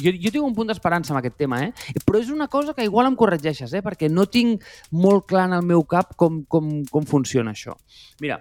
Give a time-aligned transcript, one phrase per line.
[0.00, 1.72] jo, jo tinc un punt d'esperança amb aquest tema, eh?
[2.04, 3.82] Però és una cosa que igual em corregeixes, eh?
[3.84, 7.76] Perquè no tinc molt clar en el meu cap com, com, com funciona això.
[8.22, 8.40] Mira,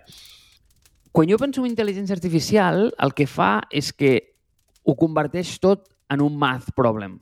[1.14, 4.16] quan jo penso en intel·ligència artificial, el que fa és que
[4.84, 7.20] ho converteix tot en un math problem.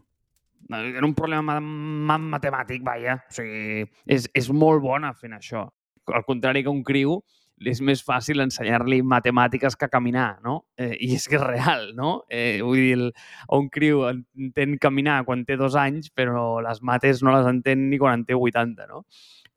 [0.72, 3.18] En un problema matemàtic, vaja.
[3.28, 5.66] O sigui, és, és molt bona fent això.
[6.12, 7.20] Al contrari que un criu,
[7.68, 10.62] és més fàcil ensenyar-li matemàtiques que caminar, no?
[10.78, 12.24] Eh, I és que és real, no?
[12.30, 13.12] Eh, vull dir, el,
[13.58, 18.00] un criu entén caminar quan té dos anys, però les mates no les entén ni
[18.02, 19.04] quan en té 80, no?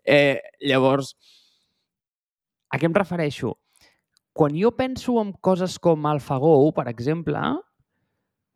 [0.05, 1.15] Eh, llavors,
[2.69, 3.55] a què em refereixo?
[4.35, 7.41] Quan jo penso en coses com AlphaGo, per exemple,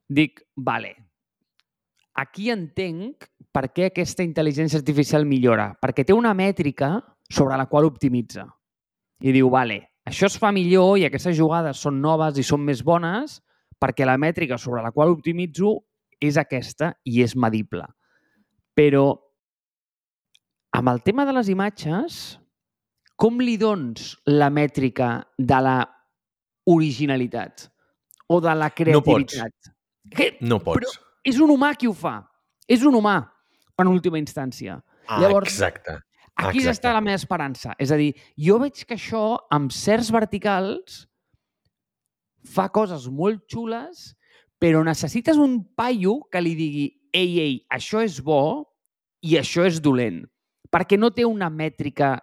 [0.08, 0.96] dic, vale,
[2.18, 5.70] aquí entenc per què aquesta intel·ligència artificial millora.
[5.80, 6.96] Perquè té una mètrica
[7.30, 8.48] sobre la qual optimitza
[9.20, 12.82] i diu, vale, això es fa millor i aquestes jugades són noves i són més
[12.86, 13.38] bones
[13.78, 15.76] perquè la mètrica sobre la qual optimitzo
[16.20, 17.84] és aquesta i és medible.
[18.74, 19.06] Però
[20.78, 22.38] amb el tema de les imatges,
[23.18, 25.78] com li dons la mètrica de la
[26.68, 27.68] originalitat
[28.28, 29.38] o de la creativitat?
[29.38, 29.74] No pots.
[30.14, 30.78] Que, no pots.
[30.78, 30.92] Però
[31.28, 32.20] és un humà qui ho fa.
[32.68, 33.18] És un humà,
[33.78, 34.78] en última instància.
[35.06, 35.96] Ah, Llavors, exacte.
[36.38, 36.76] Aquí Exacte.
[36.76, 37.74] està la meva esperança.
[37.82, 41.02] És a dir, jo veig que això, amb certs verticals,
[42.46, 44.12] fa coses molt xules,
[44.58, 48.68] però necessites un paio que li digui ei, ei, això és bo
[49.26, 50.22] i això és dolent.
[50.70, 52.16] Perquè no té una mètrica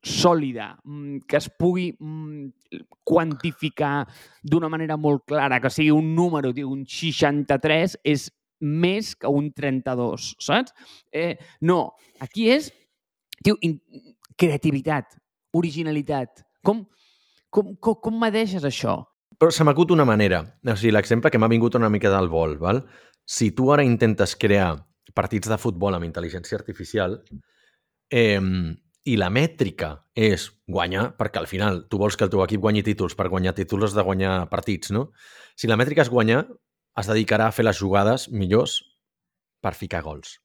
[0.00, 4.06] sòlida, mm, que es pugui mm, quantificar
[4.42, 10.34] d'una manera molt clara, que sigui un número, un 63 és més que un 32,
[10.40, 10.72] saps?
[11.12, 12.70] Eh, no, aquí és
[13.44, 13.78] Tio, in...
[14.36, 15.16] creativitat,
[15.56, 16.44] originalitat.
[16.64, 16.84] Com,
[17.50, 18.98] com, com, com m'adeixes això?
[19.40, 20.42] Però se m'acut una manera.
[20.68, 22.84] O sigui, l'exemple que m'ha vingut una mica del vol, val?
[23.30, 24.72] si tu ara intentes crear
[25.14, 27.12] partits de futbol amb intel·ligència artificial
[28.10, 28.42] eh,
[29.06, 32.82] i la mètrica és guanyar, perquè al final tu vols que el teu equip guanyi
[32.86, 35.12] títols, per guanyar títols has de guanyar partits, no?
[35.54, 36.42] Si la mètrica és guanyar,
[36.98, 38.80] es dedicarà a fer les jugades millors
[39.62, 40.40] per ficar gols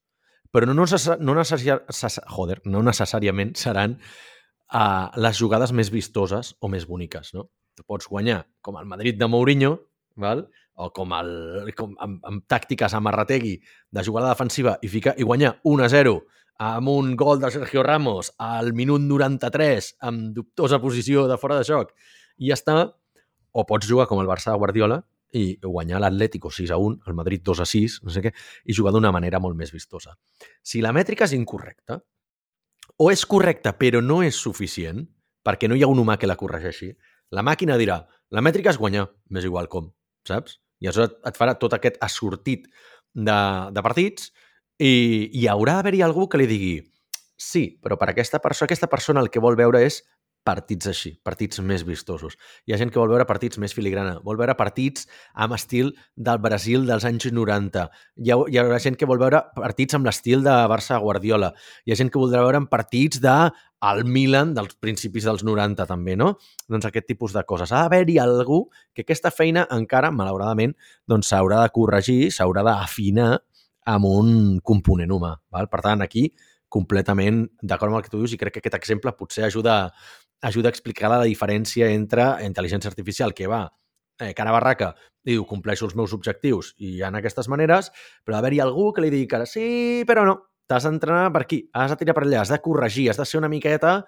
[0.56, 6.72] però no, necess no, necessari joder, no necessàriament seran uh, les jugades més vistoses o
[6.72, 7.34] més boniques.
[7.36, 7.50] No?
[7.76, 9.74] Tu pots guanyar com el Madrid de Mourinho,
[10.16, 10.46] val?
[10.76, 15.24] o com, el, com amb, amb tàctiques a Marrategui de jugada defensiva i, ficar, i
[15.24, 16.12] guanyar 1-0
[16.66, 21.64] amb un gol de Sergio Ramos al minut 93 amb dubtosa posició de fora de
[21.68, 21.94] joc
[22.36, 22.76] i ja està,
[23.56, 25.00] o pots jugar com el Barça de Guardiola
[25.34, 28.32] i guanyar l'Atlético 6 a 1, el Madrid 2 a 6, no sé què,
[28.64, 30.14] i jugar d'una manera molt més vistosa.
[30.62, 32.00] Si la mètrica és incorrecta,
[33.02, 35.04] o és correcta però no és suficient,
[35.44, 36.92] perquè no hi ha un humà que la corregeixi,
[37.34, 38.00] la màquina dirà,
[38.30, 39.90] la mètrica és guanyar, m'és igual com,
[40.26, 40.60] saps?
[40.80, 42.66] I això et, farà tot aquest assortit
[43.14, 43.38] de,
[43.72, 44.30] de partits
[44.78, 44.92] i
[45.32, 46.76] hi haurà d'haver-hi algú que li digui
[47.36, 50.00] sí, però per aquesta persona, aquesta persona el que vol veure és
[50.46, 52.36] partits així, partits més vistosos.
[52.66, 56.38] Hi ha gent que vol veure partits més filigrana, vol veure partits amb estil del
[56.42, 57.86] Brasil dels anys 90.
[58.22, 61.52] Hi ha, hi ha gent que vol veure partits amb l'estil de Barça Guardiola.
[61.84, 63.36] Hi ha gent que voldrà veure partits de
[63.86, 66.32] el Milan dels principis dels 90 també, no?
[66.70, 67.72] Doncs aquest tipus de coses.
[67.72, 68.64] Ha d'haver-hi algú
[68.94, 70.74] que aquesta feina encara, malauradament,
[71.06, 73.34] doncs s'haurà de corregir, s'haurà d'afinar
[73.86, 75.36] amb un component humà.
[75.52, 75.68] Val?
[75.70, 76.30] Per tant, aquí
[76.72, 79.76] completament d'acord amb el que tu dius i crec que aquest exemple potser ajuda
[80.42, 83.64] ajuda a explicar la diferència entre intel·ligència artificial que va
[84.20, 84.92] eh, cara barraca
[85.24, 87.90] i diu compleixo els meus objectius i ha aquestes maneres,
[88.24, 90.36] però haver-hi algú que li digui que sí, però no,
[90.66, 93.40] t'has d'entrenar per aquí, has de tirar per allà, has de corregir, has de ser
[93.40, 94.04] una miqueta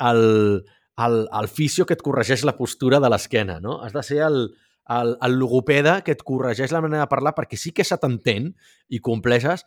[0.00, 0.64] el,
[0.96, 3.80] el, el fisio que et corregeix la postura de l'esquena, no?
[3.84, 4.42] Has de ser el,
[4.88, 8.52] el, el logopeda que et corregeix la manera de parlar perquè sí que se t'entén
[8.88, 9.64] i compleixes,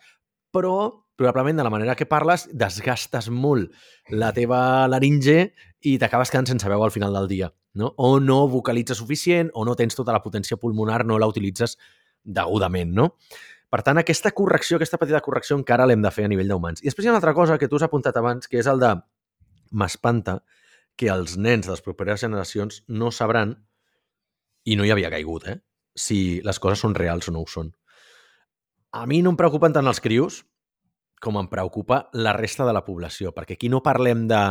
[0.53, 3.71] però probablement de la manera que parles desgastes molt
[4.09, 5.53] la teva laringe
[5.85, 7.51] i t'acabes quedant sense veu al final del dia.
[7.73, 7.93] No?
[7.97, 11.77] O no vocalitzes suficient, o no tens tota la potència pulmonar, no la utilitzes
[12.23, 12.93] degudament.
[12.93, 13.09] No?
[13.73, 16.83] Per tant, aquesta correcció, aquesta petita correcció encara l'hem de fer a nivell d'humans.
[16.83, 18.81] I després hi ha una altra cosa que tu has apuntat abans, que és el
[18.81, 18.93] de
[19.73, 20.39] m'espanta
[20.95, 23.55] que els nens de les properes generacions no sabran,
[24.63, 25.57] i no hi havia caigut, eh?
[25.95, 27.73] si les coses són reals o no ho són.
[28.93, 30.43] A mi no em preocupen tant els crios
[31.23, 34.41] com em preocupa la resta de la població, perquè aquí no parlem de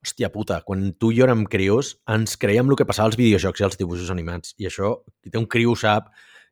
[0.00, 3.60] hòstia puta, quan tu i jo érem crios, ens creiem el que passava als videojocs
[3.60, 4.54] i als dibuixos animats.
[4.58, 6.10] I això, qui té un criu sap...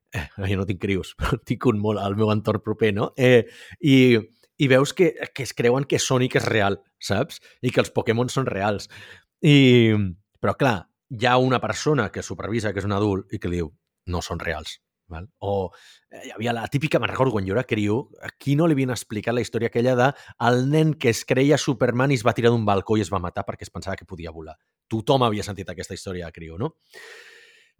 [0.08, 3.10] Eh, jo no tinc crius, però tinc un molt al meu entorn proper, no?
[3.12, 3.44] Eh,
[3.84, 4.16] i,
[4.56, 7.42] I veus que, que es creuen que Sonic és real, saps?
[7.60, 8.88] I que els Pokémon són reals.
[9.44, 9.92] I,
[10.40, 10.78] però, clar,
[11.12, 13.68] hi ha una persona que supervisa, que és un adult, i que diu,
[14.08, 14.78] no són reals.
[15.12, 15.28] Val?
[15.38, 15.70] O
[16.10, 18.76] eh, hi havia la típica, me'n recordo quan jo era criu, a qui no li
[18.76, 20.08] havien explicat la història aquella de
[20.48, 23.22] el nen que es creia Superman i es va tirar d'un balcó i es va
[23.22, 24.56] matar perquè es pensava que podia volar.
[24.88, 26.74] Tothom havia sentit aquesta història de criu, no?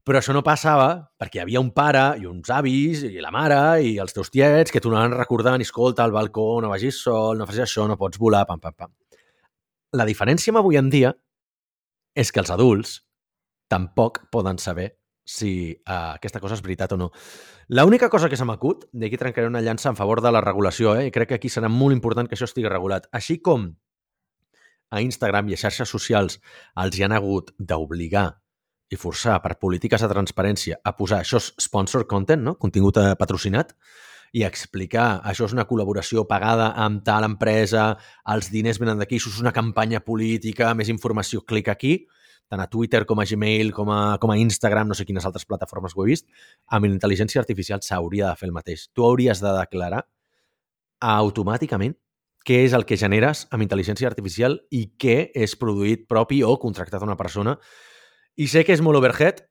[0.08, 0.88] Però això no passava
[1.20, 4.72] perquè hi havia un pare i uns avis i la mare i els teus tiets
[4.72, 8.16] que t'ho anaven recordant, escolta, al balcó no vagis sol, no facis això, no pots
[8.16, 8.94] volar, pam, pam, pam.
[10.00, 11.12] La diferència amb avui en dia
[12.16, 13.02] és que els adults
[13.68, 14.94] tampoc poden saber
[15.28, 17.10] si uh, aquesta cosa és veritat o no.
[17.76, 20.94] L'única cosa que se m'acut, i aquí trencaré una llança en favor de la regulació,
[20.96, 21.10] eh?
[21.10, 23.68] i crec que aquí serà molt important que això estigui regulat, així com
[24.88, 26.38] a Instagram i a xarxes socials
[26.80, 28.30] els hi han hagut d'obligar
[28.88, 32.56] i forçar per polítiques de transparència a posar això és sponsor content, no?
[32.56, 33.74] contingut eh, patrocinat,
[34.32, 37.90] i explicar això és una col·laboració pagada amb tal empresa,
[38.32, 41.98] els diners venen d'aquí, això és una campanya política, més informació, clic aquí,
[42.48, 45.44] tant a Twitter com a Gmail, com a, com a Instagram, no sé quines altres
[45.48, 46.28] plataformes ho he vist,
[46.72, 48.88] amb intel·ligència artificial s'hauria de fer el mateix.
[48.96, 50.06] Tu hauries de declarar
[51.04, 51.94] automàticament
[52.48, 57.02] què és el que generes amb intel·ligència artificial i què és produït propi o contractat
[57.02, 57.58] a una persona.
[58.40, 59.44] I sé que és molt overhead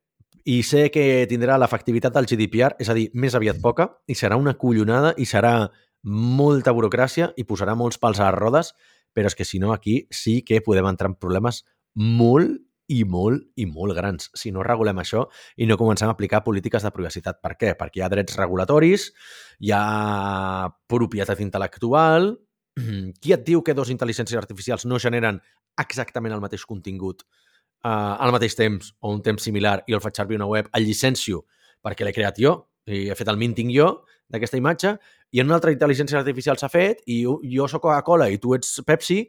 [0.47, 4.37] i sé que tindrà l'efectivitat del GDPR, és a dir, més aviat poca, i serà
[4.39, 5.67] una collonada i serà
[6.07, 8.71] molta burocràcia i posarà molts pals a les rodes,
[9.13, 11.65] però és que si no aquí sí que podem entrar en problemes
[11.97, 12.61] molt
[12.93, 15.25] i molt i molt grans si no regulem això
[15.59, 17.41] i no comencem a aplicar polítiques de privacitat.
[17.43, 17.73] Per què?
[17.79, 19.11] Perquè hi ha drets regulatoris,
[19.59, 22.35] hi ha propietat intel·lectual...
[23.21, 25.39] Qui et diu que dos intel·ligències artificials no generen
[25.81, 30.17] exactament el mateix contingut uh, al mateix temps o un temps similar i el faig
[30.17, 31.43] servir una web, el llicencio
[31.81, 32.53] perquè l'he creat jo
[32.87, 33.89] i he fet el minting jo
[34.29, 34.93] d'aquesta imatge
[35.33, 38.77] i en una altra intel·ligència artificial s'ha fet i jo sóc Coca-Cola i tu ets
[38.87, 39.23] Pepsi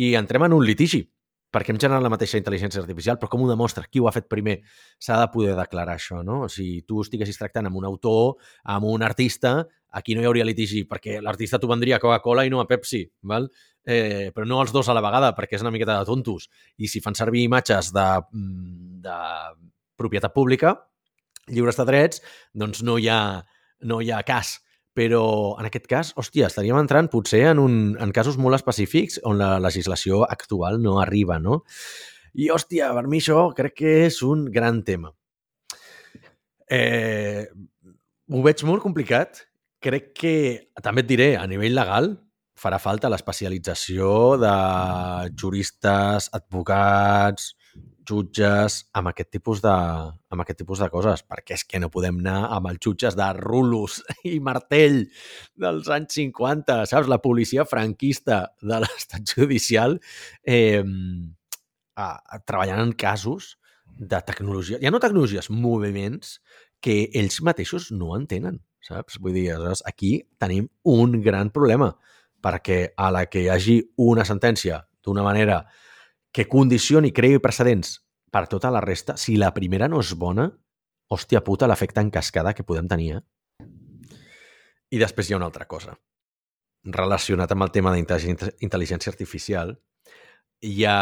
[0.00, 1.02] i entrem en un litigi
[1.50, 3.86] perquè hem generat la mateixa intel·ligència artificial, però com ho demostra?
[3.90, 4.60] Qui ho ha fet primer?
[5.02, 6.44] S'ha de poder declarar això, no?
[6.52, 8.36] Si tu estiguessis tractant amb un autor,
[8.74, 9.56] amb un artista,
[9.98, 13.02] aquí no hi hauria litigi, perquè l'artista t'ho vendria a Coca-Cola i no a Pepsi,
[13.26, 13.50] val?
[13.82, 16.46] Eh, però no els dos a la vegada, perquè és una miqueta de tontos.
[16.78, 19.18] I si fan servir imatges de, mm, de
[19.98, 20.76] propietat pública,
[21.50, 22.22] lliures de drets,
[22.54, 23.20] doncs no hi ha,
[23.82, 24.60] no hi ha cas
[24.96, 25.24] però
[25.60, 29.54] en aquest cas, hòstia, estaríem entrant potser en, un, en casos molt específics on la
[29.62, 31.62] legislació actual no arriba, no?
[32.34, 35.12] I, hòstia, per mi això crec que és un gran tema.
[36.70, 37.46] Eh,
[38.30, 39.46] ho veig molt complicat.
[39.82, 40.34] Crec que,
[40.84, 42.12] també et diré, a nivell legal,
[42.60, 44.54] farà falta l'especialització de
[45.40, 47.54] juristes, advocats,
[48.08, 52.20] jutges amb aquest tipus de, amb aquest tipus de coses, perquè és que no podem
[52.22, 54.00] anar amb els jutges de rulos
[54.30, 55.02] i martell
[55.58, 57.10] dels anys 50, saps?
[57.10, 59.98] La policia franquista de l'estat judicial
[60.44, 63.56] eh, a, a, treballant en casos
[64.00, 66.38] de tecnologia, ja no tecnologies, moviments
[66.80, 69.20] que ells mateixos no entenen, saps?
[69.20, 69.84] Vull dir, saps?
[69.86, 71.92] aquí tenim un gran problema,
[72.40, 75.60] perquè a la que hi hagi una sentència d'una manera
[76.32, 77.98] que condicioni, creï precedents
[78.30, 80.46] per tota la resta, si la primera no és bona,
[81.10, 83.66] hòstia puta, l'efecte en cascada que podem tenir, eh?
[84.90, 85.96] I després hi ha una altra cosa.
[86.86, 89.74] Relacionat amb el tema d'intel·ligència artificial,
[90.62, 91.00] hi ha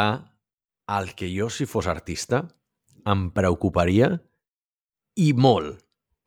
[0.99, 2.43] el que jo, si fos artista,
[3.09, 4.11] em preocuparia
[5.21, 5.79] i molt.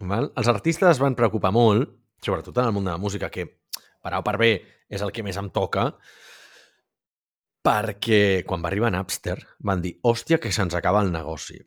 [0.01, 0.31] Val?
[0.37, 1.89] Els artistes es van preocupar molt,
[2.25, 3.47] sobretot en el món de la música, que
[4.01, 4.51] per A o per B
[4.89, 5.91] és el que més em toca,
[7.61, 9.37] perquè quan va arribar Napster
[9.67, 11.59] van dir, hòstia, que se'ns acaba el negoci.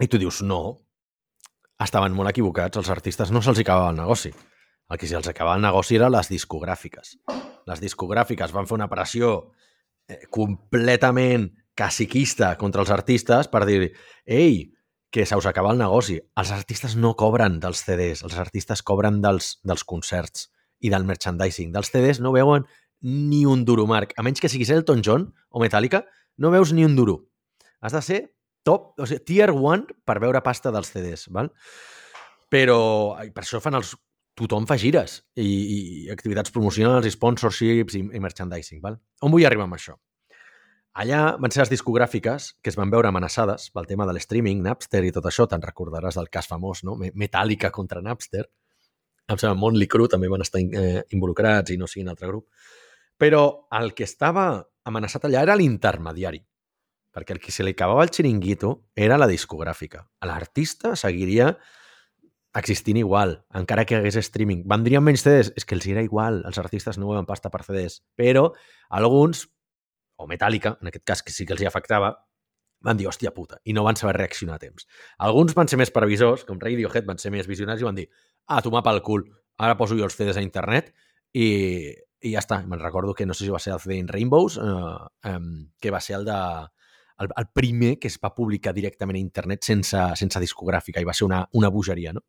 [0.00, 0.78] I tu dius, no,
[1.80, 4.32] estaven molt equivocats, els artistes no se'ls acabava el negoci.
[4.90, 7.16] El que se'ls acabava el negoci era les discogràfiques.
[7.70, 9.34] Les discogràfiques van fer una pressió
[10.08, 13.92] eh, completament caciquista contra els artistes per dir,
[14.26, 14.72] ei,
[15.10, 16.18] que se us acaba el negoci.
[16.38, 20.48] Els artistes no cobren dels CDs, els artistes cobren dels, dels concerts
[20.80, 21.72] i del merchandising.
[21.74, 22.66] Dels CDs no veuen
[23.00, 24.12] ni un duro, Marc.
[24.16, 26.04] A menys que siguis Elton John o Metallica,
[26.36, 27.30] no veus ni un duro.
[27.80, 28.20] Has de ser
[28.62, 31.50] top, o sigui, tier 1 per veure pasta dels CDs, val?
[32.52, 32.80] Però
[33.34, 33.96] per això fan els...
[34.40, 35.78] Tothom fa gires i, i
[36.08, 38.94] activitats promocionals, i sponsorships i, i merchandising, val?
[39.26, 39.96] On vull arribar amb això?
[41.02, 45.02] Allà van ser les discogràfiques que es van veure amenaçades pel tema de l'streaming, Napster
[45.04, 45.44] i tot això.
[45.50, 46.96] Te'n recordaràs del cas famós, no?
[46.96, 48.46] Metallica contra Napster.
[49.30, 52.48] Em sembla Motley Crue també van estar eh, involucrats i no siguin altre grup.
[53.20, 53.42] Però
[53.76, 54.46] el que estava
[54.88, 56.40] amenaçat allà era l'intermediari,
[57.12, 60.06] perquè el que se li acabava el xiringuito era la discogràfica.
[60.24, 61.50] L'artista seguiria
[62.56, 64.64] existint igual, encara que hagués streaming.
[64.66, 65.52] Vendrien menys CDs?
[65.56, 68.00] És que els era igual, els artistes no veuen pasta per CDs.
[68.18, 68.48] Però
[68.88, 69.44] alguns,
[70.16, 72.14] o Metallica, en aquest cas que sí que els hi afectava,
[72.80, 74.88] van dir, hòstia puta, i no van saber reaccionar a temps.
[75.20, 78.08] Alguns van ser més previsors, com Radiohead van ser més visionaris i van dir,
[78.48, 79.26] ah, tomar pel cul,
[79.60, 80.94] ara poso jo els CDs a internet
[81.36, 82.60] i, i ja està.
[82.66, 85.38] Me'n recordo que no sé si va ser el CD in Rainbows, eh, eh,
[85.80, 86.40] que va ser el de
[87.20, 91.14] el, el primer que es va publicar directament a internet sense, sense discogràfica i va
[91.16, 92.24] ser una, una bogeria, no?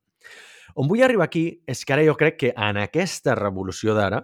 [0.80, 4.22] On vull arribar aquí és que ara jo crec que en aquesta revolució d'ara,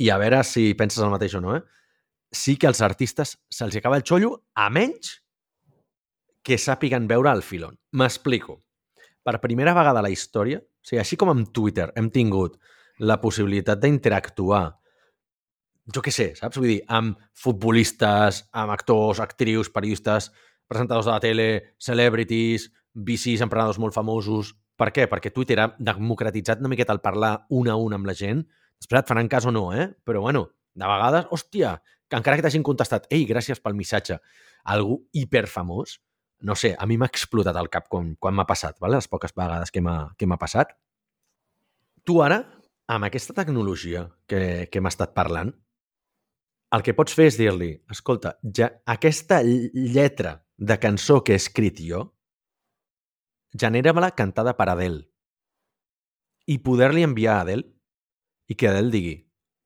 [0.00, 1.62] i a veure si penses el mateix o no, eh?
[2.32, 5.18] sí que als artistes se'ls acaba el xollo a menys
[6.42, 7.76] que sàpiguen veure el filon.
[7.92, 8.60] M'explico.
[9.24, 12.56] Per primera vegada a la història, o sigui, així com amb Twitter hem tingut
[13.00, 14.64] la possibilitat d'interactuar
[15.94, 16.58] jo què sé, saps?
[16.60, 20.30] Vull dir, amb futbolistes, amb actors, actrius, periodistes,
[20.70, 21.48] presentadors de la tele,
[21.82, 24.54] celebrities, VCs, emprenedors molt famosos...
[24.80, 25.04] Per què?
[25.12, 28.38] Perquè Twitter ha democratitzat una miqueta el parlar un a un amb la gent.
[28.80, 29.90] Després et faran cas o no, eh?
[30.08, 31.74] Però, bueno, de vegades, hòstia,
[32.08, 34.16] que encara que t'hagin contestat, ei, gràcies pel missatge,
[34.72, 35.98] algú hiperfamós,
[36.48, 38.96] no sé, a mi m'ha explotat el cap quan, quan m'ha passat, vale?
[38.96, 40.72] les poques vegades que m'ha passat.
[42.08, 42.40] Tu ara,
[42.90, 45.52] amb aquesta tecnologia que, que hem estat parlant,
[46.74, 51.78] el que pots fer és dir-li, escolta, ja aquesta lletra de cançó que he escrit
[51.86, 52.02] jo,
[53.62, 55.04] genera-me-la cantada per Adele
[56.50, 57.66] i poder-li enviar a Adele
[58.50, 59.16] i que Adele digui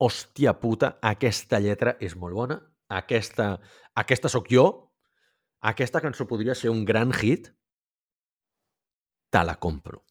[0.05, 2.59] hòstia puta, aquesta lletra és molt bona,
[2.93, 3.55] aquesta,
[3.97, 4.67] aquesta sóc jo,
[5.65, 7.49] aquesta cançó podria ser un gran hit,
[9.33, 10.03] te la compro.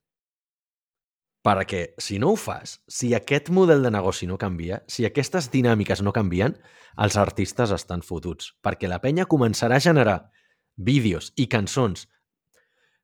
[1.44, 6.02] Perquè si no ho fas, si aquest model de negoci no canvia, si aquestes dinàmiques
[6.02, 6.56] no canvien,
[6.96, 8.54] els artistes estan fotuts.
[8.64, 10.18] Perquè la penya començarà a generar
[10.78, 12.08] vídeos i cançons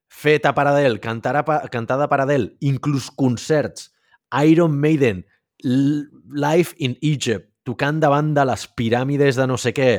[0.10, 3.92] feta per Adele, cantada per Adele, inclús concerts,
[4.44, 5.24] Iron Maiden,
[5.64, 9.92] Life in Egypt, tocant davant de les piràmides de no sé què,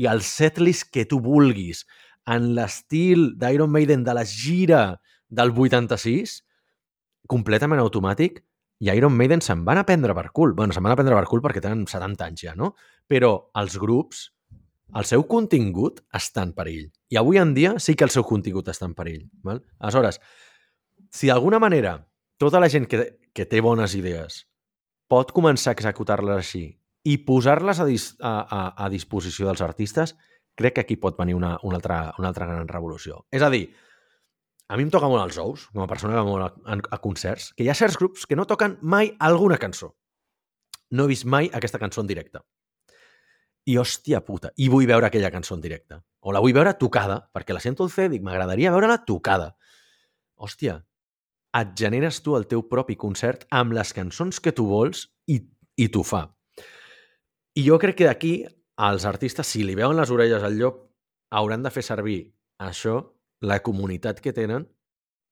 [0.00, 1.84] i el setlist que tu vulguis,
[2.30, 6.40] en l'estil d'Iron Maiden de la gira del 86,
[7.30, 8.42] completament automàtic,
[8.80, 10.54] i Iron Maiden se'n van a prendre per cul.
[10.56, 12.74] bueno, se'n van a prendre per cul perquè tenen 70 anys ja, no?
[13.06, 14.30] Però els grups,
[14.96, 16.88] el seu contingut està en perill.
[17.12, 19.26] I avui en dia sí que el seu contingut està en perill.
[19.44, 19.60] Val?
[19.78, 20.20] Aleshores,
[21.12, 21.98] si d'alguna manera
[22.40, 23.04] tota la gent que,
[23.36, 24.46] que té bones idees
[25.10, 26.64] pot començar a executar-les així
[27.04, 30.14] i posar-les a, dis, a, a, a disposició dels artistes,
[30.56, 33.24] crec que aquí pot venir una, una, altra, una altra gran revolució.
[33.32, 33.66] És a dir,
[34.70, 36.98] a mi em toca molt els ous, com a persona que va molt a, a,
[37.02, 39.96] concerts, que hi ha certs grups que no toquen mai alguna cançó.
[40.94, 42.38] No he vist mai aquesta cançó en directe.
[43.66, 45.98] I hòstia puta, i vull veure aquella cançó en directe.
[46.22, 49.50] O la vull veure tocada, perquè la sento al C, dic, m'agradaria veure-la tocada.
[50.38, 50.78] Hòstia,
[51.58, 55.42] et generes tu el teu propi concert amb les cançons que tu vols i,
[55.82, 56.28] i t'ho fa.
[57.58, 58.34] I jo crec que d'aquí
[58.86, 60.84] els artistes, si li veuen les orelles al llop,
[61.34, 62.20] hauran de fer servir
[62.62, 63.00] això,
[63.40, 64.66] la comunitat que tenen,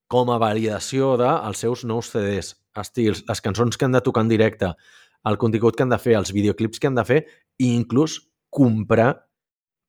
[0.09, 4.31] com a validació dels seus nous CDs, estils, les cançons que han de tocar en
[4.31, 4.71] directe,
[5.29, 7.19] el contingut que han de fer, els videoclips que han de fer
[7.59, 8.17] i inclús
[8.49, 9.11] comprar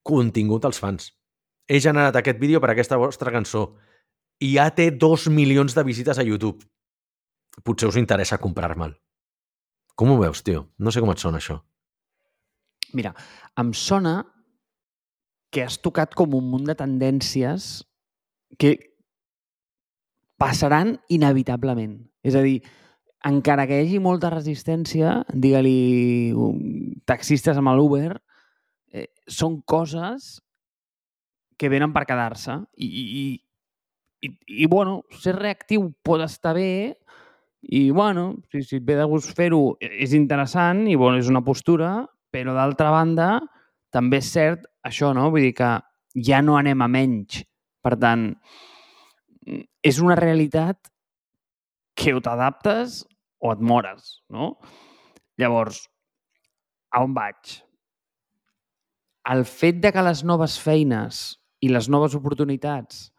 [0.05, 1.11] contingut als fans.
[1.67, 3.71] He generat aquest vídeo per aquesta vostra cançó
[4.41, 6.65] i ja té dos milions de visites a YouTube.
[7.63, 8.93] Potser us interessa comprar-me'l.
[9.95, 10.67] Com ho veus, tio?
[10.79, 11.59] No sé com et sona això.
[12.93, 13.13] Mira,
[13.59, 14.21] em sona
[15.51, 17.83] que has tocat com un munt de tendències
[18.57, 18.77] que
[20.41, 21.99] passaran inevitablement.
[22.25, 22.61] És a dir,
[23.27, 26.33] encara que hi hagi molta resistència, digue-li
[27.05, 28.15] taxistes amb l'Uber,
[28.91, 30.39] eh, són coses
[31.61, 33.25] que venen per quedar-se i, i,
[34.25, 34.31] i,
[34.63, 36.97] i bueno, ser reactiu pot estar bé
[37.61, 41.43] i, bueno, si, si et ve de gust fer-ho és interessant i, bueno, és una
[41.45, 41.99] postura,
[42.33, 43.29] però d'altra banda
[43.93, 45.29] també és cert això, no?
[45.29, 45.69] Vull dir que
[46.25, 47.43] ja no anem a menys.
[47.81, 48.27] Per tant,
[49.81, 50.91] és una realitat
[51.97, 53.01] que o t'adaptes
[53.41, 54.55] o et mores, no?
[55.41, 55.83] Llavors,
[56.93, 57.57] a on vaig?
[59.31, 61.23] El fet de que les noves feines
[61.61, 63.09] i les noves oportunitats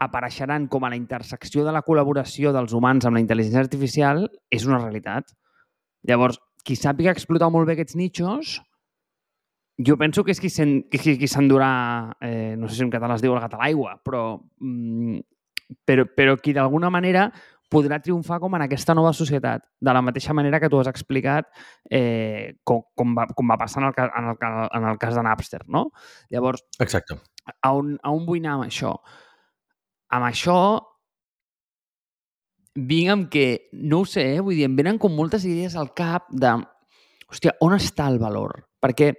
[0.00, 4.64] apareixeran com a la intersecció de la col·laboració dels humans amb la intel·ligència artificial és
[4.68, 5.28] una realitat.
[6.08, 8.58] Llavors, qui sàpiga explotar molt bé aquests nichos,
[9.86, 13.40] jo penso que és qui s'endurà, eh, no sé si en català es diu el
[13.40, 15.20] gat a l'aigua, però, mm,
[15.86, 17.30] però, però qui d'alguna manera
[17.70, 21.46] podrà triomfar com en aquesta nova societat, de la mateixa manera que tu has explicat
[21.88, 25.22] eh, com, com, va, com va passar en el, en el, en el cas de
[25.22, 25.90] Napster, no?
[26.30, 27.20] Llavors, Exacte.
[27.62, 28.96] A on, a on vull anar amb això?
[30.10, 30.56] amb això
[32.74, 34.40] vinc amb que, no ho sé, eh?
[34.42, 36.52] vull dir, em venen com moltes idees al cap de,
[37.30, 38.60] hòstia, on està el valor?
[38.80, 39.12] Perquè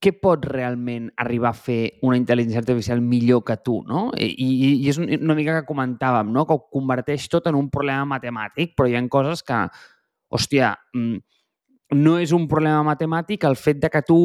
[0.00, 4.08] què, pot realment arribar a fer una intel·ligència artificial millor que tu, no?
[4.16, 6.46] I, i, i és una mica que comentàvem, no?
[6.48, 9.58] Que ho converteix tot en un problema matemàtic, però hi ha coses que,
[10.32, 11.20] hòstia, mm,
[12.00, 14.20] no és un problema matemàtic el fet de que tu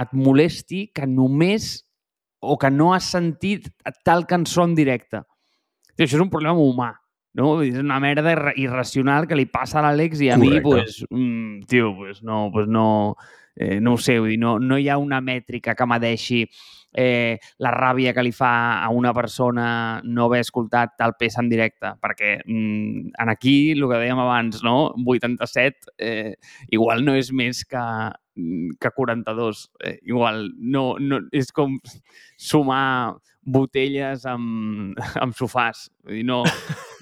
[0.00, 1.72] et molesti que només
[2.40, 3.68] o que no has sentit
[4.04, 5.20] tal cançó en directe.
[5.94, 6.94] Tio, això és un problema humà,
[7.36, 7.58] no?
[7.62, 10.54] És una merda irracional que li passa a l'Àlex i a Correcte.
[10.56, 13.16] mi, pues, mm, tio, pues no, pues no,
[13.56, 16.44] eh, no ho sé, vull dir, no, no hi ha una mètrica que m'adeixi
[16.92, 21.50] eh, la ràbia que li fa a una persona no haver escoltat tal peça en
[21.50, 24.92] directe, perquè mm, en aquí, el que dèiem abans, no?
[25.06, 26.34] 87 eh,
[26.74, 27.84] igual no és més que,
[28.36, 29.66] mm, que 42.
[29.84, 31.78] Eh, igual no, no, és com
[32.36, 35.88] sumar botelles amb, amb sofàs.
[36.04, 36.42] Vull dir, no,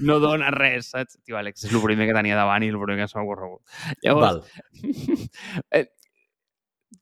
[0.05, 1.19] no dona res, saps?
[1.25, 3.63] Tio, Àlex, és el primer que tenia davant i el primer que s'ha ocorregut.
[4.05, 5.09] Llavors, Val.
[5.79, 5.87] eh,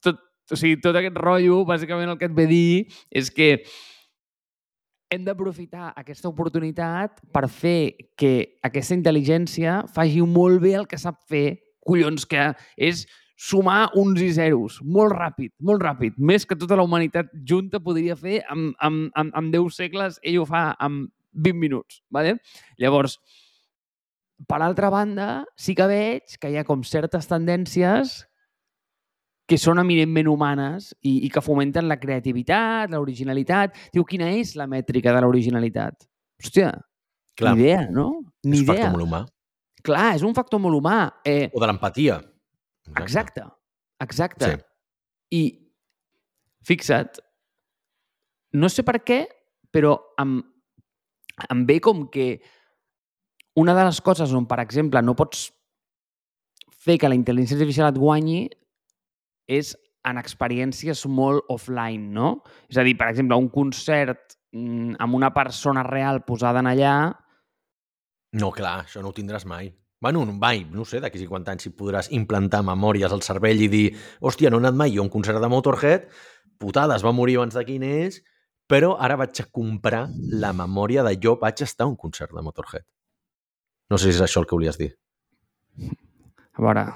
[0.05, 2.71] tot, o sigui, tot aquest rotllo, bàsicament el que et ve dir
[3.11, 3.51] és que
[5.11, 11.23] hem d'aprofitar aquesta oportunitat per fer que aquesta intel·ligència faci molt bé el que sap
[11.31, 13.05] fer, collons, que és
[13.37, 18.17] sumar uns i zeros, molt ràpid, molt ràpid, més que tota la humanitat junta podria
[18.17, 22.01] fer amb, amb, amb, amb 10 segles, ell ho fa amb 20 minuts.
[22.11, 22.39] ¿vale?
[22.81, 23.19] Llavors,
[24.49, 28.25] per altra banda, sí que veig que hi ha com certes tendències
[29.47, 33.77] que són eminentment humanes i, i que fomenten la creativitat, l'originalitat.
[33.95, 36.09] Diu, quina és la mètrica de l'originalitat?
[36.43, 36.73] Hòstia,
[37.39, 37.55] Clar.
[37.55, 38.09] ni idea, no?
[38.45, 38.75] Ni és idea.
[38.75, 39.23] un factor molt humà.
[39.87, 40.99] Clar, és un factor molt humà.
[41.25, 42.19] Eh, o de l'empatia.
[42.97, 43.47] Exacte.
[44.03, 44.51] Exacte.
[44.51, 45.39] Sí.
[45.39, 45.43] I
[46.67, 47.23] fixa't,
[48.59, 49.23] no sé per què,
[49.71, 50.41] però em,
[51.47, 52.41] em ve com que
[53.57, 55.47] una de les coses on, per exemple, no pots
[56.87, 58.41] fer que la intel·ligència artificial et guanyi
[59.47, 59.75] és
[60.07, 62.37] en experiències molt offline, no?
[62.71, 66.95] És a dir, per exemple, un concert mm, amb una persona real posada en allà...
[68.37, 69.73] No, clar, això no ho tindràs mai.
[70.03, 73.87] Bueno, mai, no sé, d'aquí 50 anys si podràs implantar memòries al cervell i dir
[74.21, 76.11] hòstia, no he anat mai jo a un concert de Motorhead,
[76.61, 78.21] putada, es va morir abans de quin és,
[78.69, 80.05] però ara vaig a comprar
[80.43, 82.85] la memòria de jo vaig estar a un concert de Motorhead.
[83.91, 84.93] No sé si és això el que volies dir.
[86.57, 86.89] A veure...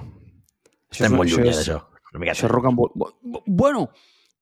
[0.90, 1.78] Estem molt lluny d'això.
[2.12, 2.36] Una miqueta.
[2.38, 3.42] Això és rock and roll.
[3.46, 3.88] Bueno,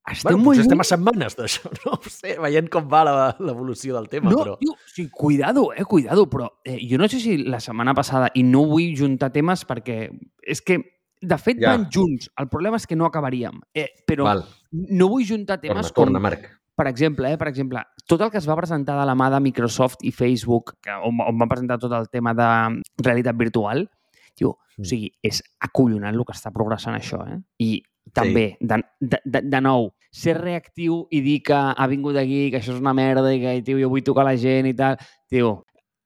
[0.08, 1.96] estem bueno, molt estem a setmanes d'això, no?
[2.08, 3.02] sé, veient com va
[3.38, 4.54] l'evolució del tema, no, però...
[4.60, 8.44] Tio, sí, cuidado, eh, cuidado, però eh, jo no sé si la setmana passada, i
[8.46, 10.06] no vull juntar temes perquè
[10.48, 10.80] és que,
[11.20, 11.74] de fet, ja.
[11.74, 12.30] van junts.
[12.38, 13.60] El problema és que no acabaríem.
[13.74, 14.46] Eh, però Val.
[14.72, 16.08] no vull juntar temes torna, com...
[16.08, 16.48] Torna, Marc.
[16.78, 19.42] Per exemple, eh, per exemple, tot el que es va presentar de la mà de
[19.42, 22.50] Microsoft i Facebook, que, on, on van presentar tot el tema de
[23.02, 23.82] realitat virtual,
[24.38, 24.82] Tio, mm.
[24.84, 27.38] o sigui, és acollonant el que està progressant això, eh?
[27.64, 27.72] I
[28.14, 28.68] també, sí.
[28.70, 32.72] de, de, de, de nou, ser reactiu i dir que ha vingut aquí, que això
[32.74, 34.96] és una merda i que, tio, jo vull tocar la gent i tal.
[35.28, 35.58] Tio,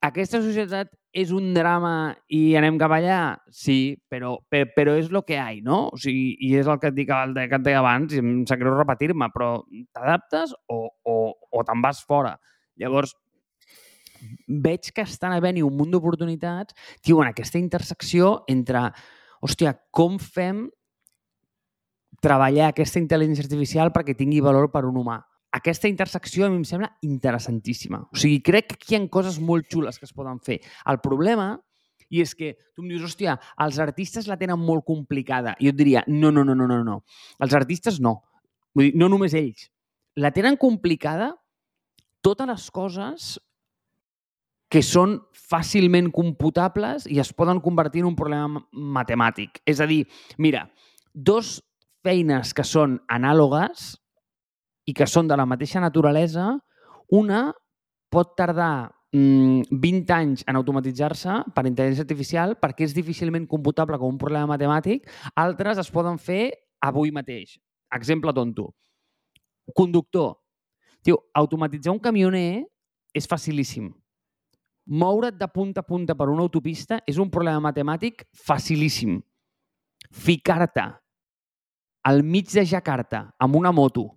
[0.02, 3.20] aquesta societat és un drama i anem cap allà?
[3.52, 5.84] Sí, però, però, però és el que hi ha, no?
[5.92, 8.32] O sigui, I és el que et dic, el que et deia abans, i em
[8.48, 9.52] sap greu repetir-me, però
[9.92, 11.18] t'adaptes o, o,
[11.52, 12.34] o te'n vas fora.
[12.80, 13.12] Llavors,
[14.46, 18.88] veig que estan havent-hi un munt d'oportunitats, tio, en aquesta intersecció entre,
[19.42, 20.66] hòstia, com fem
[22.22, 25.18] treballar aquesta intel·ligència artificial perquè tingui valor per un humà.
[25.52, 28.00] Aquesta intersecció a mi em sembla interessantíssima.
[28.08, 30.62] O sigui, crec que hi ha coses molt xules que es poden fer.
[30.88, 31.56] El problema
[32.12, 35.56] i és que tu em dius, hòstia, els artistes la tenen molt complicada.
[35.58, 36.98] I jo et diria, no, no, no, no, no, no.
[37.40, 38.18] Els artistes no.
[38.76, 39.70] Vull dir, no només ells.
[40.20, 41.32] La tenen complicada
[42.24, 43.30] totes les coses
[44.72, 49.60] que són fàcilment computables i es poden convertir en un problema matemàtic.
[49.68, 50.06] És a dir,
[50.40, 50.64] mira,
[51.12, 51.58] dos
[52.02, 53.92] feines que són anàlogues
[54.88, 56.54] i que són de la mateixa naturalesa,
[57.12, 57.44] una
[58.12, 64.16] pot tardar mm, 20 anys en automatitzar-se per intel·ligència artificial perquè és difícilment computable com
[64.16, 65.04] un problema matemàtic,
[65.36, 66.46] altres es poden fer
[66.80, 67.58] avui mateix.
[67.92, 68.70] Exemple tonto.
[69.76, 70.38] Conductor.
[71.04, 72.62] Tio, automatitzar un camioner
[73.12, 73.92] és facilíssim
[74.86, 79.20] Moure't de punta a punta per una autopista és un problema matemàtic facilíssim.
[80.10, 80.88] Ficar-te
[82.02, 84.08] al mig de Jakarta amb una moto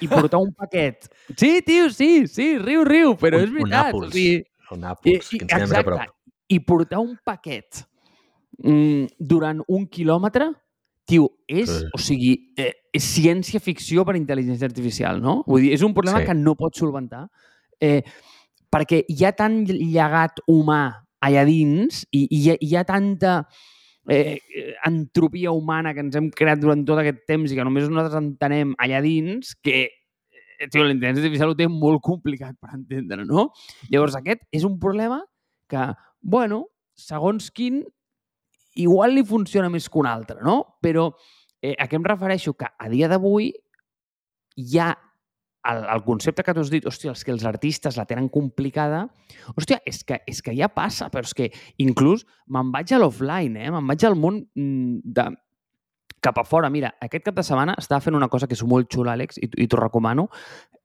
[0.00, 1.08] i portar un paquet.
[1.36, 3.92] Sí, tio, sí, sí, riu, riu, però un, és veritat.
[3.92, 6.18] Un Nàpols, o sigui, un Nàpols, que ens exacte, a prop.
[6.52, 7.84] I portar un paquet
[8.64, 10.48] mm, durant un quilòmetre,
[11.08, 11.92] tio, és, sí.
[11.92, 15.40] o sigui, eh, és ciència-ficció per intel·ligència artificial, no?
[15.46, 16.30] Vull dir, és un problema sí.
[16.30, 17.26] que no pots solventar.
[17.82, 18.00] Eh,
[18.72, 20.82] perquè hi ha tant llegat humà
[21.22, 23.34] allà dins i, i hi, ha, hi ha tanta
[24.10, 24.38] eh,
[24.88, 28.74] entropia humana que ens hem creat durant tot aquest temps i que només nosaltres entenem
[28.82, 33.50] allà dins, que eh, tio, la intel·ligència artificial ho té molt complicat per entendre, no?
[33.92, 35.22] Llavors, aquest és un problema
[35.70, 35.86] que,
[36.20, 36.64] bueno,
[36.98, 37.82] segons quin,
[38.82, 40.58] igual li funciona més que un altre, no?
[40.82, 41.10] Però
[41.62, 42.56] eh, a què em refereixo?
[42.58, 43.52] Que a dia d'avui
[44.58, 44.92] hi ha
[45.70, 49.04] el, el concepte que tu has dit, hòstia, els que els artistes la tenen complicada,
[49.54, 51.50] hòstia, és que, és que ja passa, però és que
[51.82, 53.70] inclús me'n vaig a l'offline, eh?
[53.70, 55.28] me'n vaig al món mm, de,
[56.22, 56.70] cap a fora.
[56.70, 59.50] Mira, aquest cap de setmana estava fent una cosa que és molt xula, Àlex, i,
[59.64, 60.28] i t'ho recomano.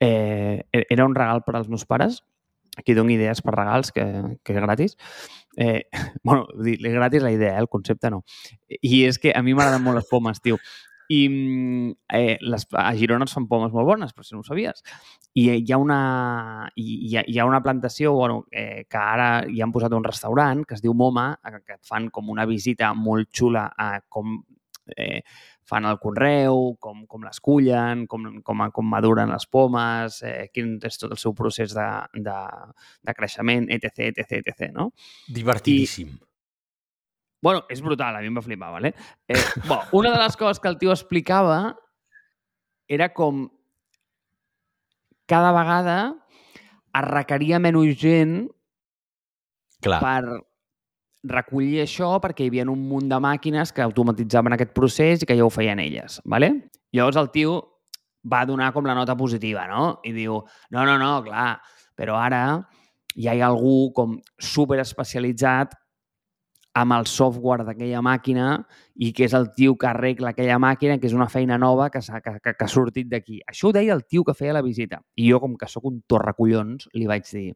[0.01, 2.23] Eh, era un regal per als meus pares.
[2.77, 4.03] Aquí dono idees per regals, que,
[4.43, 4.97] que és gratis.
[5.57, 5.85] Eh,
[6.23, 8.23] bueno, dir, gratis la idea, eh, el concepte no.
[8.81, 10.59] I és que a mi m'agraden molt les pomes, tio.
[11.13, 11.21] I
[12.13, 14.83] eh, les, a Girona es fan pomes molt bones, però si no ho sabies.
[15.37, 15.99] I hi ha una,
[16.75, 20.75] hi hi ha una plantació bueno, eh, que ara hi han posat un restaurant que
[20.75, 21.29] es diu Moma,
[21.63, 24.41] que et fan com una visita molt xula a com
[24.95, 25.21] eh,
[25.67, 30.77] fan el conreu, com, com les cullen, com, com, com maduren les pomes, eh, quin
[30.87, 32.37] és tot el seu procés de, de,
[33.03, 34.91] de creixement, etc, etc, etc, no?
[35.27, 36.15] Divertidíssim.
[36.15, 36.26] I,
[37.41, 38.93] Bueno, és brutal, a mi em va flipar, ¿vale?
[39.27, 41.77] Eh, bueno, una de les coses que el tio explicava
[42.87, 43.45] era com
[45.27, 45.97] cada vegada
[46.97, 48.37] es requeria menys gent
[49.83, 49.99] Clar.
[50.01, 50.39] per
[51.27, 55.35] recollir això perquè hi havia un munt de màquines que automatitzaven aquest procés i que
[55.37, 56.69] ja ho feien elles, ¿vale?
[56.95, 57.57] Llavors el tio
[58.25, 59.99] va donar com la nota positiva, no?
[60.07, 60.39] I diu,
[60.71, 61.59] no, no, no, clar,
[61.95, 62.43] però ara
[63.17, 65.75] ja hi ha algú com super especialitzat
[66.77, 68.47] amb el software d'aquella màquina
[69.01, 72.01] i que és el tio que arregla aquella màquina, que és una feina nova que,
[72.01, 73.39] que, que, que ha sortit d'aquí.
[73.49, 75.01] Això ho deia el tio que feia la visita.
[75.17, 77.49] I jo, com que sóc un torracollons, li vaig dir.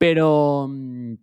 [0.00, 0.30] Però
[0.68, 1.14] mm,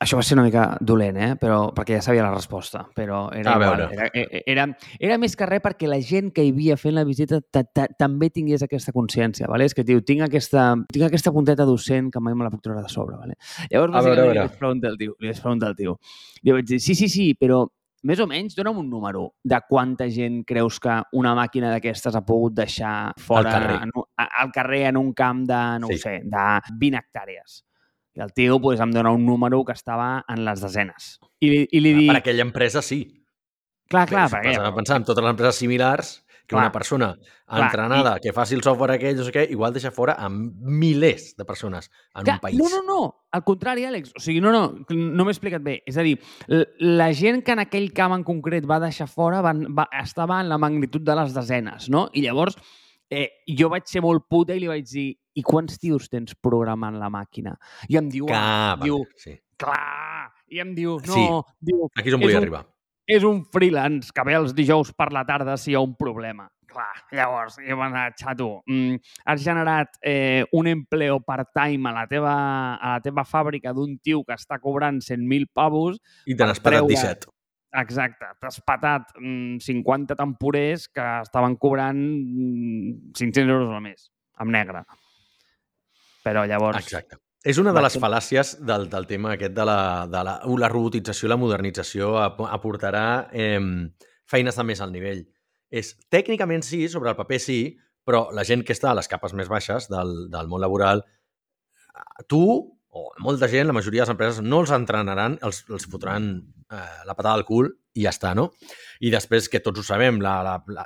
[0.00, 1.36] això va ser una mica dolent, eh?
[1.40, 3.76] Però, perquè ja sabia la resposta, però era A igual.
[3.80, 3.94] veure.
[3.94, 4.66] Era, e, era,
[5.00, 7.88] era més que res perquè la gent que hi havia fent la visita ta- ta-
[7.98, 9.64] també tingués aquesta consciència, ¿vale?
[9.66, 12.82] És que, tio, tinc aquesta, tinc aquesta punteta docent que mai me la puc treure
[12.82, 13.34] de sobre, ¿vale?
[13.70, 14.46] Llavors, A veure, a bàsicament, li veure.
[14.48, 15.98] vaig preguntar al tio, li vaig preguntar al tio.
[16.42, 17.66] Li vaig dir, sí, sí, sí, però
[18.04, 22.24] més o menys, dona'm un número de quanta gent creus que una màquina d'aquestes ha
[22.24, 23.80] pogut deixar fora carrer.
[23.82, 25.94] En, al carrer en un camp de, no Sí.
[25.94, 27.64] ho sé, de 20 hectàrees.
[28.18, 31.18] I el tio pues, em dona un número que estava en les desenes.
[31.38, 32.08] I, li- i li dic...
[32.10, 33.04] Per aquella empresa, sí.
[33.88, 34.56] Clar, clar, Però, perquè...
[34.58, 36.16] Pensar, pensar en totes les empreses similars
[36.48, 36.62] que Clar.
[36.64, 40.14] una persona Clar, entrenada que faci el software aquell, no sé què, igual deixa fora
[40.18, 42.58] a milers de persones en Clar, un país.
[42.58, 42.98] No, no, no.
[43.36, 44.14] Al contrari, Àlex.
[44.16, 45.78] O sigui, no, no, no m'he explicat bé.
[45.86, 46.16] És a dir,
[46.80, 50.48] la gent que en aquell camp en concret va deixar fora van, va, estava en
[50.50, 52.08] la magnitud de les desenes, no?
[52.16, 52.56] I llavors
[53.10, 56.98] eh, jo vaig ser molt puta i li vaig dir i quants tios tens programant
[56.98, 57.56] la màquina?
[57.88, 59.38] I em diu, Ah, vale, diu sí.
[59.56, 61.28] clar, i em diu, no, Sí.
[61.60, 62.66] diu, Aquí és on És volia un- arribar.
[63.06, 66.48] és un freelance que ve els dijous per la tarda si hi ha un problema.
[66.68, 72.06] Clar, llavors, jo m'he anat, xato, mm, has generat eh, un empleo part-time a, la
[72.06, 75.98] teva, a la teva fàbrica d'un tio que està cobrant 100.000 pavos.
[76.26, 77.28] I te n'has treure- 17.
[77.76, 84.54] Exacte, t'has patat mm, 50 temporers que estaven cobrant mm, 500 euros al mes, amb
[84.54, 84.84] negre.
[86.24, 86.80] Però llavors...
[86.80, 87.20] Exacte.
[87.48, 91.28] És una de les fal·làcies del, del tema aquest de la, de la, la robotització
[91.28, 93.60] i la modernització ap- aportarà eh,
[94.28, 95.22] feines de més alt nivell.
[95.70, 97.60] És, tècnicament sí, sobre el paper sí,
[98.08, 101.04] però la gent que està a les capes més baixes del, del món laboral,
[102.26, 102.42] tu
[102.88, 106.30] o molta gent, la majoria de les empreses, no els entrenaran, els, els fotran
[106.70, 108.48] eh, la patada al cul i ja està, no?
[109.02, 110.84] I després, que tots ho sabem, la, la, la,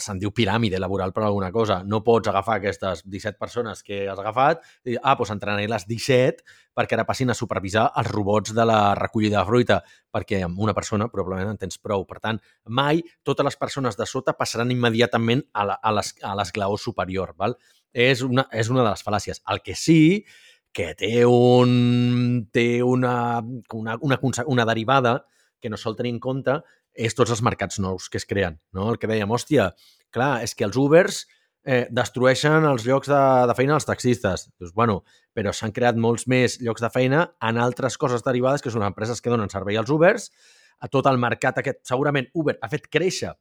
[0.00, 1.80] se'n diu piràmide laboral per alguna cosa.
[1.88, 6.44] No pots agafar aquestes 17 persones que has agafat i ah, doncs entrenaré les 17
[6.76, 9.80] perquè ara passin a supervisar els robots de la recollida de fruita,
[10.12, 12.04] perquè amb una persona probablement en tens prou.
[12.08, 15.94] Per tant, mai totes les persones de sota passaran immediatament a
[16.36, 17.34] l'esglaó superior.
[17.40, 17.56] Val?
[17.92, 19.42] És, una, és una de les fal·làcies.
[19.50, 20.00] El que sí
[20.72, 23.40] que té, un, té una,
[23.74, 25.24] una, una, una derivada
[25.60, 26.60] que no sol tenir en compte
[26.94, 28.58] és tots els mercats nous que es creen.
[28.76, 28.88] No?
[28.92, 29.70] El que dèiem, hòstia,
[30.14, 31.24] clar, és que els Ubers
[31.64, 34.48] eh, destrueixen els llocs de, de feina als taxistes.
[34.58, 35.02] Dius, bueno,
[35.36, 39.20] però s'han creat molts més llocs de feina en altres coses derivades que són empreses
[39.20, 40.30] que donen servei als Ubers,
[40.80, 41.82] a tot el mercat aquest.
[41.88, 43.34] Segurament Uber ha fet créixer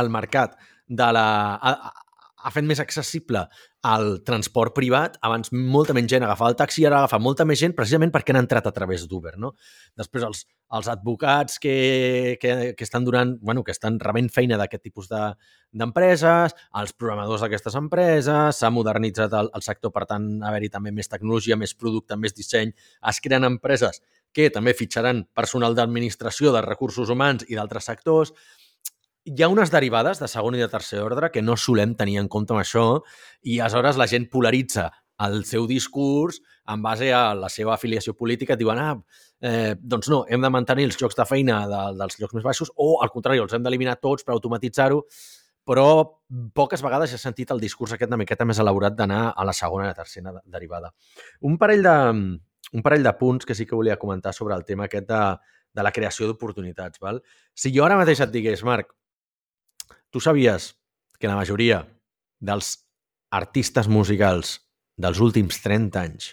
[0.00, 0.56] el mercat
[0.88, 1.26] de la...
[2.44, 3.46] ha- fet més accessible
[3.90, 5.16] el transport privat.
[5.24, 8.34] Abans molta menys gent agafava el taxi i ara agafa molta més gent precisament perquè
[8.34, 9.34] han entrat a través d'Uber.
[9.40, 9.54] No?
[9.96, 14.82] Després els, els advocats que, que, que estan donant, bueno, que estan rebent feina d'aquest
[14.88, 15.34] tipus de-
[15.74, 21.08] d'empreses, els programadors d'aquestes empreses, s'ha modernitzat el, el sector, per tant, haver-hi també més
[21.10, 22.70] tecnologia, més producte, més disseny,
[23.10, 24.00] es creen empreses
[24.34, 28.32] que també fitxaran personal d'administració, de recursos humans i d'altres sectors.
[29.24, 32.26] Hi ha unes derivades de segon i de tercer ordre que no solem tenir en
[32.28, 32.82] compte amb això
[33.48, 34.90] i aleshores la gent polaritza
[35.24, 38.58] el seu discurs en base a la seva afiliació política.
[38.60, 38.98] Diuen, ah,
[39.40, 42.72] eh, doncs no, hem de mantenir els llocs de feina de, dels llocs més baixos
[42.76, 44.98] o, al contrari, els hem d'eliminar tots per automatitzar-ho
[45.64, 45.86] però
[46.52, 49.86] poques vegades he sentit el discurs aquest una miqueta més elaborat d'anar a la segona
[49.86, 50.90] i la tercera derivada.
[51.48, 51.94] Un parell de,
[52.76, 55.22] un parell de punts que sí que volia comentar sobre el tema aquest de,
[55.72, 57.00] de la creació d'oportunitats.
[57.54, 58.92] Si jo ara mateix et digués, Marc,
[60.14, 60.70] tu sabies
[61.18, 61.82] que la majoria
[62.38, 62.70] dels
[63.34, 64.60] artistes musicals
[64.94, 66.30] dels últims 30 anys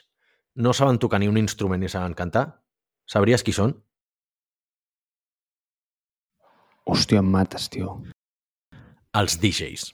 [0.61, 2.45] no saben tocar ni un instrument ni saben cantar?
[3.09, 3.73] Sabries qui són?
[6.85, 7.97] Hòstia, em mates, tio
[9.17, 9.89] els DJs.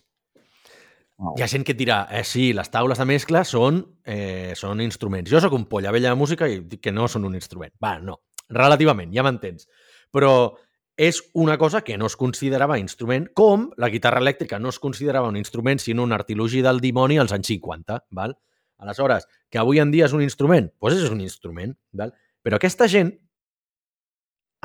[1.17, 1.33] Wow.
[1.37, 4.81] Hi ha gent que et dirà, eh, sí, les taules de mescla són, eh, són
[4.83, 5.31] instruments.
[5.31, 7.73] Jo sóc un polla vella de música i dic que no són un instrument.
[7.81, 8.19] Va, no,
[8.49, 9.67] relativament, ja m'entens.
[10.13, 10.53] Però
[10.97, 15.29] és una cosa que no es considerava instrument, com la guitarra elèctrica no es considerava
[15.29, 18.01] un instrument, sinó un artilugi del dimoni als anys 50.
[18.17, 18.33] Val?
[18.81, 21.77] Aleshores, que avui en dia és un instrument, doncs és un instrument.
[21.93, 22.15] Val?
[22.41, 23.13] Però aquesta gent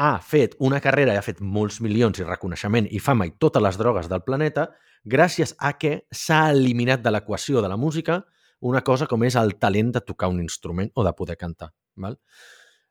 [0.00, 3.62] ha fet una carrera i ha fet molts milions i reconeixement i fama i totes
[3.62, 4.70] les drogues del planeta
[5.04, 8.22] gràcies a que s'ha eliminat de l'equació de la música
[8.60, 11.72] una cosa com és el talent de tocar un instrument o de poder cantar.
[11.96, 12.16] Val?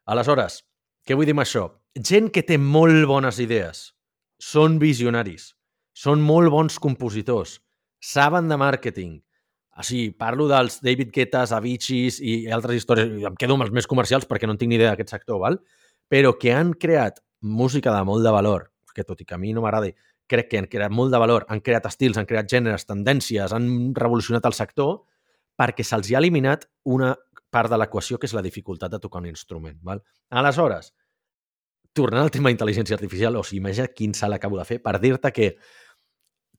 [0.06, 0.62] Aleshores,
[1.08, 1.68] què vull dir amb això?
[1.98, 3.90] Gent que té molt bones idees,
[4.42, 5.52] són visionaris,
[5.94, 7.60] són molt bons compositors,
[8.00, 9.20] saben de màrqueting,
[9.86, 14.28] sigui, parlo dels David Guetta, Aviciis i altres històries, em quedo amb els més comercials
[14.30, 15.60] perquè no tinc ni idea d'aquest sector, val?
[16.12, 19.54] però que han creat música de molt de valor, que tot i que a mi
[19.56, 19.94] no m'agradi,
[20.28, 23.94] crec que han creat molt de valor, han creat estils, han creat gèneres, tendències, han
[23.96, 25.02] revolucionat el sector
[25.60, 27.14] perquè se'ls ha eliminat una
[27.52, 29.78] part de l'equació que és la dificultat de tocar un instrument.
[29.84, 30.02] Val?
[30.32, 30.94] Aleshores,
[31.94, 35.32] tornant al tema d'intel·ligència artificial, o sigui, imagina quin salt acabo de fer per dir-te
[35.36, 35.50] que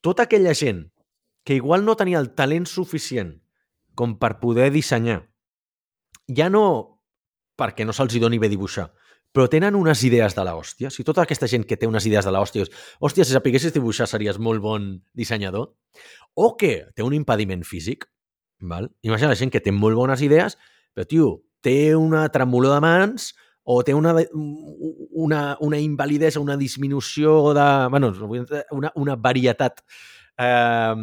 [0.04, 0.90] tota aquella gent
[1.44, 3.38] que igual no tenia el talent suficient
[3.98, 5.22] com per poder dissenyar,
[6.28, 6.64] ja no
[7.58, 8.88] perquè no se'ls doni bé dibuixar,
[9.32, 10.90] però tenen unes idees de l'hòstia.
[10.92, 12.66] Si tota aquesta gent que té unes idees de l'hòstia,
[13.00, 15.72] hòstia, si sapiguessis dibuixar series molt bon dissenyador,
[16.34, 18.06] o que té un impediment físic,
[18.60, 18.90] val?
[19.02, 20.58] imagina la gent que té molt bones idees,
[20.94, 21.30] però, tio,
[21.62, 27.66] té una tremolor de mans o té una, una, una invalidesa, una disminució de...
[27.90, 28.12] Bueno,
[28.74, 29.84] una, una varietat
[30.38, 30.94] eh,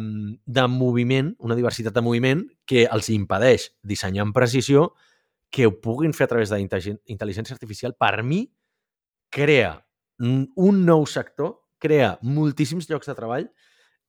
[0.44, 4.90] de moviment, una diversitat de moviment que els impedeix dissenyar amb precisió
[5.50, 8.44] que ho puguin fer a través de intel·ligència artificial, per mi,
[9.30, 9.80] crea
[10.20, 13.48] un nou sector, crea moltíssims llocs de treball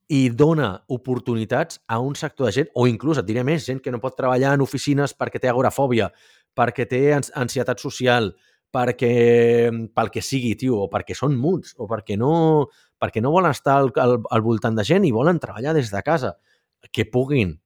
[0.10, 3.92] i dona oportunitats a un sector de gent, o inclús, et diré més, gent que
[3.92, 6.10] no pot treballar en oficines perquè té agorafòbia,
[6.58, 8.32] perquè té ansietat social,
[8.72, 9.12] perquè,
[9.96, 12.68] pel que sigui, tio, o perquè són muts, o perquè no,
[13.00, 16.04] perquè no volen estar al, al, al voltant de gent i volen treballar des de
[16.04, 16.36] casa,
[16.92, 17.58] que puguin,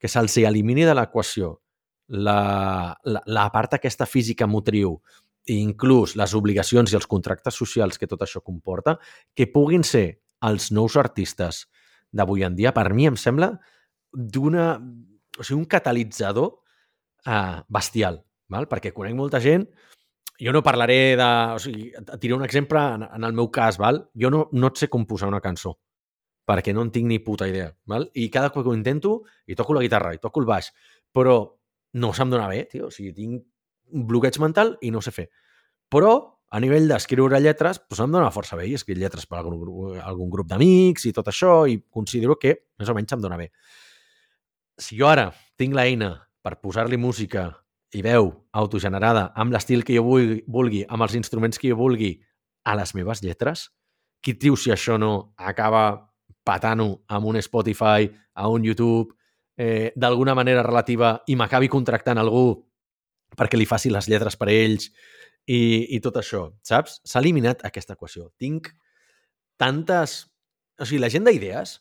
[0.00, 1.58] que se'ls elimini de l'equació
[2.10, 4.96] la, la, la part aquesta física motriu
[5.50, 8.96] i inclús les obligacions i els contractes socials que tot això comporta,
[9.34, 11.66] que puguin ser els nous artistes
[12.12, 13.52] d'avui en dia, per mi em sembla
[14.12, 14.72] d'una...
[15.38, 18.18] O sigui, un catalitzador uh, bestial,
[18.50, 18.66] val?
[18.68, 19.64] perquè conec molta gent
[20.40, 21.28] jo no parlaré de...
[21.54, 24.06] O sigui, et diré un exemple en, en el meu cas, val?
[24.16, 25.74] Jo no, no et sé composar una cançó,
[26.48, 28.08] perquè no en tinc ni puta idea, val?
[28.16, 30.70] I cada cop que ho intento, i toco la guitarra, i toco el baix,
[31.12, 31.36] però
[32.00, 32.88] no se'm dona bé, tio.
[32.88, 33.44] O sigui, tinc
[33.92, 35.28] un bloqueig mental i no sé fer.
[35.92, 36.14] Però,
[36.50, 38.66] a nivell d'escriure lletres, doncs em dona força bé.
[38.66, 42.90] I escric lletres per algun, algun grup d'amics i tot això, i considero que més
[42.90, 43.50] o menys se'm dona bé.
[44.80, 45.28] Si jo ara
[45.60, 47.50] tinc l'eina per posar-li música
[47.94, 52.16] i veu autogenerada amb l'estil que jo vulgui, vulgui, amb els instruments que jo vulgui,
[52.64, 53.70] a les meves lletres,
[54.20, 56.10] qui diu si això no acaba
[56.44, 59.14] patant-ho amb un Spotify, a un YouTube,
[59.56, 62.60] eh, d'alguna manera relativa i m'acabi contractant algú
[63.36, 64.90] perquè li faci les lletres per a ells
[65.46, 65.60] i,
[65.96, 67.00] i tot això, saps?
[67.06, 68.30] S'ha eliminat aquesta equació.
[68.40, 68.72] Tinc
[69.60, 70.24] tantes...
[70.80, 71.74] O sigui, la gent d'idees,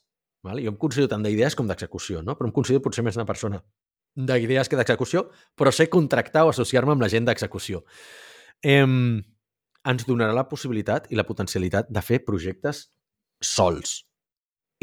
[0.43, 0.59] val?
[0.59, 2.35] jo em considero tant d'idees com d'execució, no?
[2.35, 3.61] però em considero potser més una persona
[4.19, 7.85] d'idees que d'execució, però sé contractar o associar-me amb la gent d'execució.
[8.59, 12.89] Eh, ens donarà la possibilitat i la potencialitat de fer projectes
[13.39, 14.01] sols.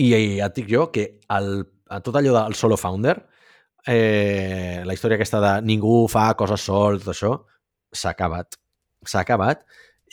[0.01, 3.17] I ja et dic jo que el a tot allò del solo founder,
[3.87, 7.33] eh, la història aquesta de ningú fa coses sol, tot això,
[7.93, 8.59] s'ha acabat.
[9.05, 9.65] S'ha acabat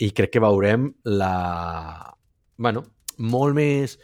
[0.01, 2.15] i crec que veurem la...
[2.57, 2.83] bueno,
[3.19, 3.97] molt més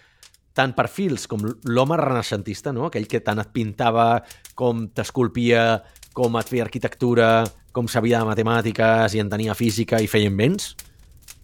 [0.54, 2.88] tant perfils com l'home renaixentista, no?
[2.89, 4.20] aquell que tant et pintava,
[4.60, 5.80] com t'esculpia,
[6.13, 7.30] com et feia arquitectura,
[7.72, 10.74] com sabia de matemàtiques i entenia física i feia invents,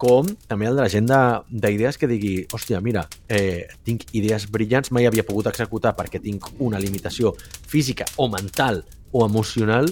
[0.02, 4.50] com també el de la gent de- d'idees que digui, hòstia, mira, eh, tinc idees
[4.52, 7.32] brillants, mai havia pogut executar perquè tinc una limitació
[7.69, 9.88] física o mental o emocional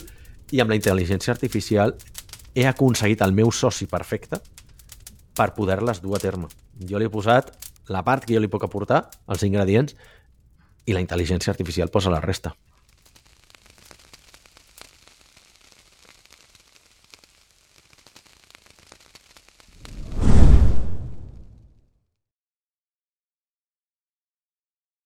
[0.52, 1.96] i amb la intel·ligència artificial
[2.56, 4.39] he aconseguit el meu soci perfecte
[5.34, 6.50] per poder-les dur a terme.
[6.78, 7.52] Jo li he posat
[7.89, 9.96] la part que jo li puc aportar, els ingredients,
[10.86, 12.54] i la intel·ligència artificial posa la resta.